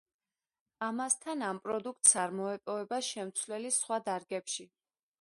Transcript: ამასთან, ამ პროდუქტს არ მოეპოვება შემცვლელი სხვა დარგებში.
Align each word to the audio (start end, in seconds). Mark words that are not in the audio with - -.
ამასთან, 0.85 1.43
ამ 1.51 1.59
პროდუქტს 1.67 2.15
არ 2.23 2.35
მოეპოვება 2.41 3.03
შემცვლელი 3.13 3.75
სხვა 3.81 4.05
დარგებში. 4.11 4.71